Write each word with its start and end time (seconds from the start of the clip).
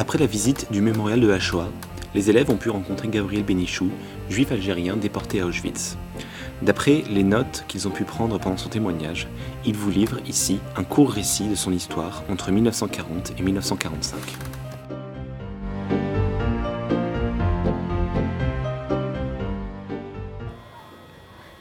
Après 0.00 0.16
la 0.16 0.24
visite 0.24 0.72
du 0.72 0.80
mémorial 0.80 1.20
de 1.20 1.26
la 1.26 1.38
Shoah, 1.38 1.68
les 2.14 2.30
élèves 2.30 2.48
ont 2.48 2.56
pu 2.56 2.70
rencontrer 2.70 3.08
Gabriel 3.08 3.44
Benichou, 3.44 3.90
juif 4.30 4.50
algérien 4.50 4.96
déporté 4.96 5.42
à 5.42 5.46
Auschwitz. 5.46 5.98
D'après 6.62 7.04
les 7.10 7.22
notes 7.22 7.66
qu'ils 7.68 7.86
ont 7.86 7.90
pu 7.90 8.04
prendre 8.04 8.40
pendant 8.40 8.56
son 8.56 8.70
témoignage, 8.70 9.28
il 9.66 9.76
vous 9.76 9.90
livre 9.90 10.16
ici 10.26 10.58
un 10.74 10.84
court 10.84 11.10
récit 11.10 11.48
de 11.48 11.54
son 11.54 11.70
histoire 11.70 12.22
entre 12.30 12.50
1940 12.50 13.34
et 13.38 13.42
1945. 13.42 14.16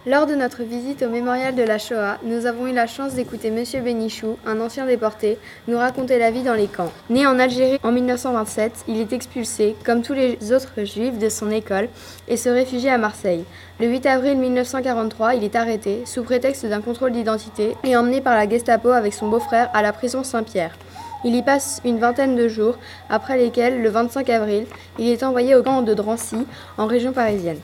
Lors 0.10 0.26
de 0.26 0.34
notre 0.34 0.64
visite 0.64 1.04
au 1.04 1.10
mémorial 1.10 1.54
de 1.54 1.62
la 1.62 1.78
Shoah, 1.78 2.18
nous 2.24 2.48
avons 2.48 2.66
eu 2.66 2.74
la 2.74 2.88
chance 2.88 3.14
d'écouter 3.14 3.50
M. 3.50 3.64
Benichou, 3.84 4.40
un 4.44 4.60
ancien 4.60 4.88
déporté, 4.88 5.38
nous 5.68 5.78
raconter 5.78 6.18
la 6.18 6.32
vie 6.32 6.42
dans 6.42 6.56
les 6.56 6.66
camps. 6.66 6.92
Né 7.12 7.28
en 7.28 7.38
Algérie 7.38 7.78
en 7.84 7.92
1927, 7.92 8.86
il 8.88 9.00
est 9.00 9.14
expulsé, 9.14 9.76
comme 9.86 10.02
tous 10.02 10.16
les 10.16 10.52
autres 10.52 10.84
juifs 10.84 11.20
de 11.20 11.30
son 11.30 11.52
école, 11.52 11.90
et 12.28 12.38
se 12.38 12.50
réfugie 12.50 12.90
à 12.90 12.98
Marseille. 12.98 13.46
Le 13.80 13.86
8 13.86 14.08
avril 14.08 14.40
1943, 14.40 15.36
il 15.36 15.44
est 15.44 15.56
arrêté, 15.56 16.02
sous 16.08 16.24
prétexte 16.24 16.66
d'un 16.66 16.82
contrôle 16.82 17.12
d'identité, 17.12 17.76
et 17.84 17.96
emmené 17.96 18.20
par 18.20 18.34
la 18.34 18.50
Gestapo 18.50 18.90
avec 18.90 19.14
son 19.14 19.30
beau-frère 19.30 19.70
à 19.76 19.84
la 19.84 19.94
prison 19.94 20.24
Saint-Pierre. 20.24 20.76
Il 21.24 21.36
y 21.36 21.44
passe 21.44 21.82
une 21.86 22.00
vingtaine 22.00 22.36
de 22.36 22.48
jours, 22.48 22.80
après 23.12 23.38
lesquels, 23.38 23.84
le 23.84 23.90
25 23.90 24.28
avril, 24.32 24.66
il 24.98 25.10
est 25.10 25.22
envoyé 25.22 25.54
au 25.54 25.62
camp 25.62 25.84
de 25.84 25.94
Drancy, 25.94 26.48
en 26.80 26.88
région 26.88 27.14
parisienne. 27.14 27.60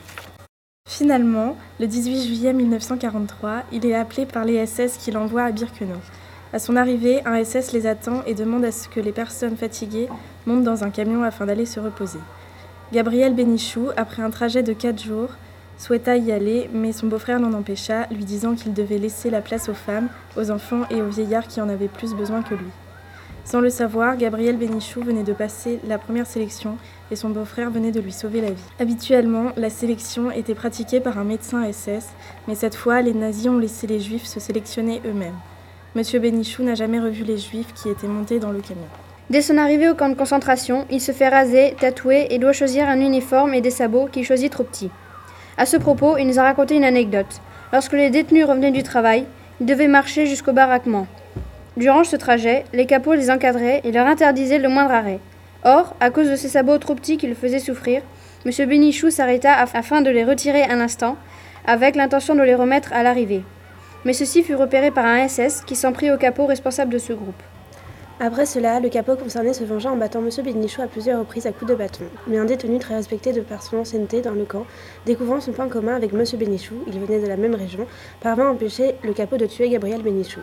Finalement, 0.88 1.56
le 1.80 1.88
18 1.88 2.22
juillet 2.22 2.52
1943, 2.52 3.64
il 3.72 3.84
est 3.84 3.94
appelé 3.94 4.24
par 4.24 4.44
les 4.44 4.64
SS 4.64 4.98
qui 4.98 5.10
l'envoient 5.10 5.42
à 5.42 5.50
Birkenau. 5.50 5.98
À 6.52 6.60
son 6.60 6.76
arrivée, 6.76 7.22
un 7.26 7.42
SS 7.42 7.72
les 7.72 7.88
attend 7.88 8.22
et 8.24 8.34
demande 8.34 8.64
à 8.64 8.70
ce 8.70 8.88
que 8.88 9.00
les 9.00 9.10
personnes 9.10 9.56
fatiguées 9.56 10.08
montent 10.46 10.62
dans 10.62 10.84
un 10.84 10.90
camion 10.90 11.24
afin 11.24 11.44
d'aller 11.44 11.66
se 11.66 11.80
reposer. 11.80 12.20
Gabriel 12.92 13.34
Bénichou, 13.34 13.88
après 13.96 14.22
un 14.22 14.30
trajet 14.30 14.62
de 14.62 14.72
4 14.72 15.02
jours, 15.02 15.30
souhaita 15.76 16.16
y 16.18 16.30
aller, 16.30 16.70
mais 16.72 16.92
son 16.92 17.08
beau-frère 17.08 17.40
l'en 17.40 17.52
empêcha, 17.52 18.06
lui 18.12 18.24
disant 18.24 18.54
qu'il 18.54 18.72
devait 18.72 18.98
laisser 18.98 19.28
la 19.28 19.40
place 19.40 19.68
aux 19.68 19.74
femmes, 19.74 20.08
aux 20.36 20.52
enfants 20.52 20.82
et 20.90 21.02
aux 21.02 21.08
vieillards 21.08 21.48
qui 21.48 21.60
en 21.60 21.68
avaient 21.68 21.88
plus 21.88 22.14
besoin 22.14 22.42
que 22.42 22.54
lui. 22.54 22.70
Sans 23.46 23.60
le 23.60 23.70
savoir, 23.70 24.16
Gabriel 24.16 24.56
Bénichou 24.56 25.02
venait 25.02 25.22
de 25.22 25.32
passer 25.32 25.78
la 25.86 25.98
première 25.98 26.26
sélection 26.26 26.78
et 27.12 27.16
son 27.16 27.28
beau-frère 27.28 27.70
venait 27.70 27.92
de 27.92 28.00
lui 28.00 28.10
sauver 28.10 28.40
la 28.40 28.50
vie. 28.50 28.64
Habituellement, 28.80 29.52
la 29.56 29.70
sélection 29.70 30.32
était 30.32 30.56
pratiquée 30.56 30.98
par 30.98 31.16
un 31.16 31.22
médecin 31.22 31.62
SS, 31.70 32.08
mais 32.48 32.56
cette 32.56 32.74
fois, 32.74 33.02
les 33.02 33.14
nazis 33.14 33.46
ont 33.46 33.56
laissé 33.56 33.86
les 33.86 34.00
juifs 34.00 34.24
se 34.24 34.40
sélectionner 34.40 35.00
eux-mêmes. 35.06 35.38
Monsieur 35.94 36.18
Bénichou 36.18 36.64
n'a 36.64 36.74
jamais 36.74 36.98
revu 36.98 37.22
les 37.22 37.38
juifs 37.38 37.72
qui 37.72 37.88
étaient 37.88 38.08
montés 38.08 38.40
dans 38.40 38.50
le 38.50 38.58
camion. 38.58 38.82
Dès 39.30 39.42
son 39.42 39.58
arrivée 39.58 39.88
au 39.88 39.94
camp 39.94 40.08
de 40.08 40.14
concentration, 40.14 40.84
il 40.90 41.00
se 41.00 41.12
fait 41.12 41.28
raser, 41.28 41.76
tatouer 41.78 42.26
et 42.30 42.40
doit 42.40 42.52
choisir 42.52 42.88
un 42.88 42.98
uniforme 42.98 43.54
et 43.54 43.60
des 43.60 43.70
sabots 43.70 44.08
qu'il 44.10 44.24
choisit 44.24 44.50
trop 44.50 44.64
petits. 44.64 44.90
À 45.56 45.66
ce 45.66 45.76
propos, 45.76 46.16
il 46.16 46.26
nous 46.26 46.40
a 46.40 46.42
raconté 46.42 46.74
une 46.74 46.84
anecdote. 46.84 47.40
Lorsque 47.72 47.92
les 47.92 48.10
détenus 48.10 48.44
revenaient 48.44 48.72
du 48.72 48.82
travail, 48.82 49.24
ils 49.60 49.66
devaient 49.66 49.86
marcher 49.86 50.26
jusqu'au 50.26 50.52
baraquement. 50.52 51.06
Durant 51.76 52.04
ce 52.04 52.16
trajet, 52.16 52.64
les 52.72 52.86
capots 52.86 53.12
les 53.12 53.30
encadraient 53.30 53.82
et 53.84 53.92
leur 53.92 54.06
interdisaient 54.06 54.58
le 54.58 54.70
moindre 54.70 54.92
arrêt. 54.92 55.20
Or, 55.62 55.94
à 56.00 56.10
cause 56.10 56.30
de 56.30 56.36
ces 56.36 56.48
sabots 56.48 56.78
trop 56.78 56.94
petits 56.94 57.18
qui 57.18 57.26
le 57.26 57.34
faisaient 57.34 57.58
souffrir, 57.58 58.00
M. 58.46 58.68
Benichou 58.68 59.10
s'arrêta 59.10 59.52
afin 59.52 60.00
de 60.00 60.08
les 60.08 60.24
retirer 60.24 60.62
un 60.62 60.80
instant, 60.80 61.18
avec 61.66 61.94
l'intention 61.94 62.34
de 62.34 62.42
les 62.42 62.54
remettre 62.54 62.94
à 62.94 63.02
l'arrivée. 63.02 63.42
Mais 64.06 64.14
ceci 64.14 64.42
fut 64.42 64.54
repéré 64.54 64.90
par 64.90 65.04
un 65.04 65.28
SS 65.28 65.62
qui 65.66 65.76
s'en 65.76 65.92
prit 65.92 66.10
au 66.10 66.16
capot 66.16 66.46
responsable 66.46 66.94
de 66.94 66.98
ce 66.98 67.12
groupe. 67.12 67.42
Après 68.20 68.46
cela, 68.46 68.80
le 68.80 68.88
capot 68.88 69.14
concerné 69.14 69.52
se 69.52 69.64
vengea 69.64 69.90
en 69.90 69.96
battant 69.96 70.20
M. 70.20 70.30
Benichou 70.42 70.80
à 70.80 70.86
plusieurs 70.86 71.18
reprises 71.18 71.46
à 71.46 71.52
coups 71.52 71.70
de 71.70 71.76
bâton. 71.76 72.04
Mais 72.26 72.38
un 72.38 72.46
détenu 72.46 72.78
très 72.78 72.94
respecté 72.94 73.34
de 73.34 73.42
par 73.42 73.62
son 73.62 73.76
ancienneté 73.76 74.22
dans 74.22 74.32
le 74.32 74.46
camp, 74.46 74.64
découvrant 75.04 75.42
son 75.42 75.52
point 75.52 75.68
commun 75.68 75.94
avec 75.94 76.14
M. 76.14 76.24
Benichou, 76.38 76.76
il 76.86 76.98
venait 76.98 77.20
de 77.20 77.26
la 77.26 77.36
même 77.36 77.54
région, 77.54 77.86
parvint 78.22 78.46
à 78.46 78.52
empêcher 78.52 78.94
le 79.02 79.12
capot 79.12 79.36
de 79.36 79.44
tuer 79.44 79.68
Gabriel 79.68 80.00
Benichou. 80.00 80.40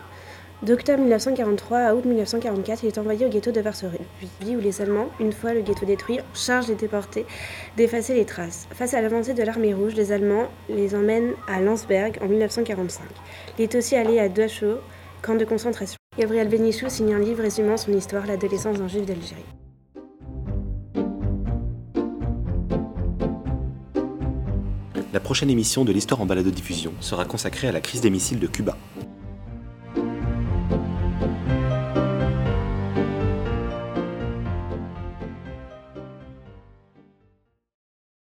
D'octobre 0.64 1.00
1943 1.00 1.78
à 1.78 1.94
août 1.94 2.06
1944, 2.06 2.84
il 2.84 2.86
est 2.86 2.96
envoyé 2.96 3.26
au 3.26 3.28
ghetto 3.28 3.52
de 3.52 3.60
Varsovie, 3.60 3.98
où 4.40 4.60
les 4.60 4.80
Allemands, 4.80 5.10
une 5.20 5.32
fois 5.32 5.52
le 5.52 5.60
ghetto 5.60 5.84
détruit, 5.84 6.20
chargent 6.32 6.68
les 6.68 6.74
déportés 6.74 7.26
d'effacer 7.76 8.14
les 8.14 8.24
traces. 8.24 8.66
Face 8.72 8.94
à 8.94 9.02
l'avancée 9.02 9.34
de 9.34 9.42
l'armée 9.42 9.74
rouge, 9.74 9.94
les 9.94 10.10
Allemands 10.10 10.48
les 10.70 10.94
emmènent 10.94 11.32
à 11.48 11.60
Landsberg 11.60 12.16
en 12.22 12.28
1945. 12.28 13.04
Il 13.58 13.64
est 13.64 13.74
aussi 13.74 13.94
allé 13.94 14.18
à 14.18 14.30
Dachau, 14.30 14.78
camp 15.20 15.34
de 15.34 15.44
concentration. 15.44 15.98
Gabriel 16.18 16.48
Benichou 16.48 16.88
signe 16.88 17.12
un 17.12 17.18
livre 17.18 17.42
résumant 17.42 17.76
son 17.76 17.92
histoire, 17.92 18.26
l'adolescence 18.26 18.78
d'un 18.78 18.88
juif 18.88 19.04
d'Algérie. 19.04 19.44
La 25.12 25.20
prochaine 25.20 25.50
émission 25.50 25.84
de 25.84 25.92
l'Histoire 25.92 26.22
en 26.22 26.26
balado-diffusion 26.26 26.94
sera 27.00 27.26
consacrée 27.26 27.68
à 27.68 27.72
la 27.72 27.82
crise 27.82 28.00
des 28.00 28.10
missiles 28.10 28.40
de 28.40 28.46
Cuba. 28.46 28.78